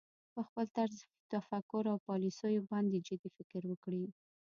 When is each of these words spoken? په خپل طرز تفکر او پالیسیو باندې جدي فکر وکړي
په 0.33 0.41
خپل 0.47 0.65
طرز 0.77 0.97
تفکر 1.31 1.83
او 1.91 1.97
پالیسیو 2.09 2.67
باندې 2.71 3.03
جدي 3.07 3.29
فکر 3.37 3.61
وکړي 3.67 4.03